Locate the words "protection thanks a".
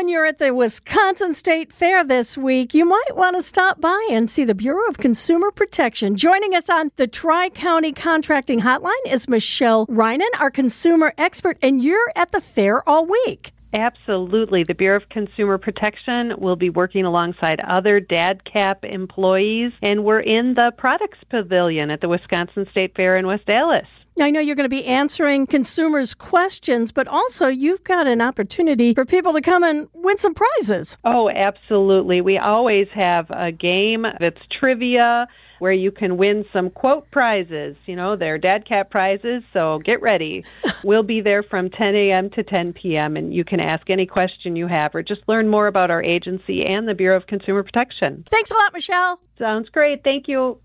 47.62-48.54